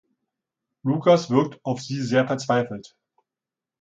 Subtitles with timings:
[0.81, 2.97] Lukas wirkt auf sie sehr verzweifelt.